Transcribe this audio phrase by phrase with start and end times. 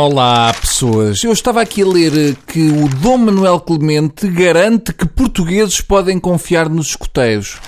[0.00, 1.24] Olá, pessoas.
[1.24, 6.68] Eu estava aqui a ler que o Dom Manuel Clemente garante que portugueses podem confiar
[6.68, 7.58] nos escoteiros.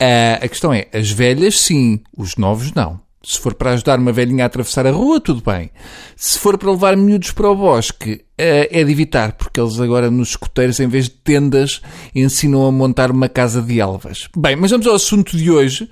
[0.00, 2.98] Ah, a questão é, as velhas sim, os novos não.
[3.22, 5.70] Se for para ajudar uma velhinha a atravessar a rua, tudo bem.
[6.16, 10.10] Se for para levar miúdos para o bosque, ah, é de evitar, porque eles agora
[10.10, 11.82] nos escoteiros, em vez de tendas,
[12.14, 14.30] ensinam a montar uma casa de elvas.
[14.34, 15.90] Bem, mas vamos ao assunto de hoje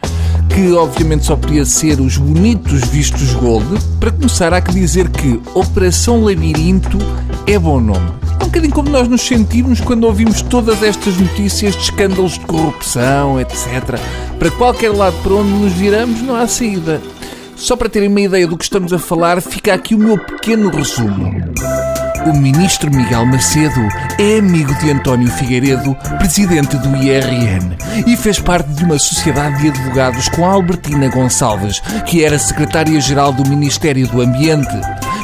[0.49, 3.67] que obviamente só podia ser os bonitos vistos gold,
[3.99, 6.99] para começar há que dizer que Operação Labirinto
[7.47, 8.13] é bom nome.
[8.41, 12.41] É um bocadinho como nós nos sentimos quando ouvimos todas estas notícias de escândalos de
[12.41, 13.99] corrupção, etc.
[14.39, 17.01] Para qualquer lado para onde nos viramos, não há saída.
[17.57, 20.71] Só para terem uma ideia do que estamos a falar, fica aqui o meu pequeno
[20.71, 21.33] resumo.
[22.27, 23.81] O ministro Miguel Macedo
[24.19, 29.69] é amigo de António Figueiredo, presidente do IRN, e fez parte de uma sociedade de
[29.69, 34.75] advogados com Albertina Gonçalves, que era secretária-geral do Ministério do Ambiente.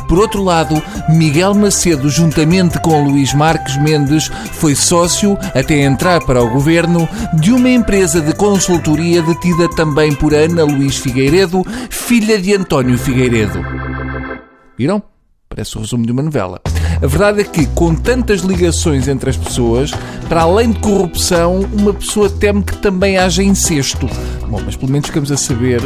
[0.09, 6.42] Por outro lado, Miguel Macedo, juntamente com Luís Marques Mendes, foi sócio, até entrar para
[6.42, 12.54] o governo, de uma empresa de consultoria detida também por Ana Luís Figueiredo, filha de
[12.54, 13.64] António Figueiredo.
[14.76, 15.02] Viram?
[15.48, 16.60] Parece o resumo de uma novela.
[17.02, 19.90] A verdade é que, com tantas ligações entre as pessoas,
[20.29, 24.07] para além de corrupção, uma pessoa teme que também haja incesto.
[24.48, 25.80] Bom, mas pelo menos ficamos a saber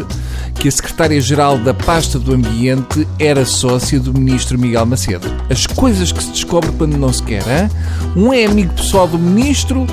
[0.55, 5.31] que a secretária-geral da pasta do Ambiente era sócia do ministro Miguel Macedo.
[5.49, 7.71] As coisas que se descobre quando não se quer, hein?
[8.17, 9.87] Um é amigo pessoal do ministro,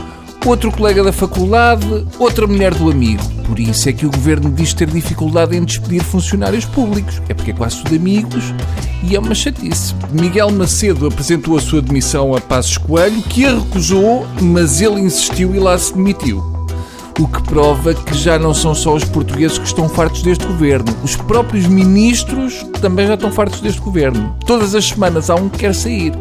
[0.45, 3.23] outro colega da faculdade, outra mulher do amigo.
[3.45, 7.22] Por isso é que o governo diz ter dificuldade em despedir funcionários públicos.
[7.30, 8.53] É porque é quase tudo amigos
[9.03, 9.94] e é uma chatice.
[10.12, 15.53] Miguel Macedo apresentou a sua demissão a Passos Coelho, que a recusou, mas ele insistiu
[15.56, 16.44] e lá se demitiu.
[17.19, 20.95] O que prova que já não são só os portugueses que estão fartos deste governo.
[21.03, 24.36] Os próprios ministros também já estão fartos deste governo.
[24.45, 26.14] Todas as semanas há um que quer sair.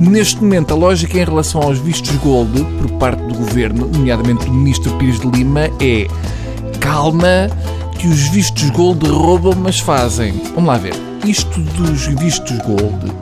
[0.00, 4.52] Neste momento, a lógica em relação aos vistos gold por parte do governo, nomeadamente do
[4.52, 6.06] ministro Pires de Lima, é
[6.80, 7.50] calma,
[7.98, 10.32] que os vistos gold roubam, mas fazem.
[10.54, 10.94] Vamos lá ver.
[11.26, 13.12] Isto dos vistos gold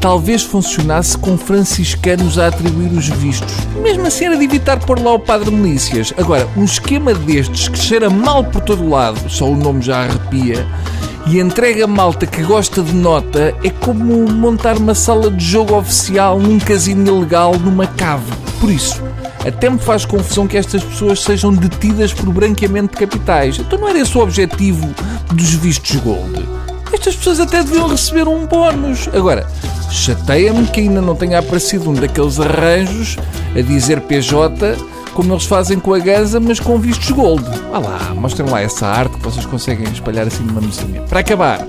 [0.00, 3.52] talvez funcionasse com franciscanos a atribuir os vistos.
[3.82, 6.14] Mesmo assim era de evitar pôr lá o padre Milícias.
[6.16, 10.66] Agora, um esquema destes que cheira mal por todo lado, só o nome já arrepia,
[11.26, 16.38] e entrega malta que gosta de nota, é como montar uma sala de jogo oficial
[16.38, 18.32] num casino ilegal numa cave.
[18.60, 19.02] Por isso,
[19.44, 23.58] até me faz confusão que estas pessoas sejam detidas por branqueamento de capitais.
[23.58, 24.88] Então não era esse o objetivo
[25.32, 26.46] dos vistos gold.
[26.92, 29.08] Estas pessoas até deviam receber um bónus.
[29.12, 29.46] Agora,
[29.90, 33.16] chateia-me que ainda não tenha aparecido um daqueles arranjos
[33.56, 34.76] a dizer PJ
[35.16, 37.42] como eles fazem com a Ganza, mas com vistos gold.
[37.72, 41.00] Vá lá, mostrem lá essa arte que vocês conseguem espalhar assim numa mesinha.
[41.08, 41.66] Para acabar,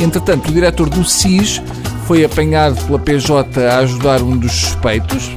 [0.00, 1.60] entretanto, o diretor do SIS
[2.06, 5.30] foi apanhado pela PJ a ajudar um dos suspeitos.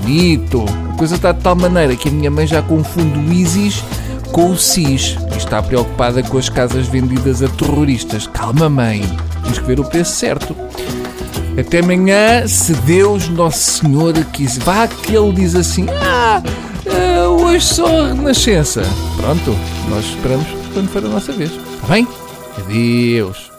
[0.00, 0.64] Bonito!
[0.90, 3.84] A coisa está de tal maneira que a minha mãe já confunde o ISIS
[4.32, 8.26] com o SIS e está preocupada com as casas vendidas a terroristas.
[8.26, 9.02] Calma, mãe,
[9.44, 10.56] tens que ver o preço certo.
[11.60, 14.64] Até amanhã, se Deus Nosso Senhor quiser.
[14.64, 16.42] Vá que ele diz assim: Ah,
[16.92, 18.82] uh, hoje só renascença.
[19.16, 19.56] Pronto,
[19.88, 21.50] nós esperamos quando for a nossa vez.
[21.50, 22.06] Está bem?
[22.58, 23.51] Adeus.